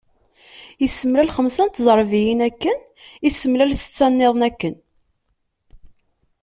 [0.85, 2.77] Issemlal xemsa n tẓerbiyin akken,
[3.27, 4.75] issemlal setta-nniḍen akken.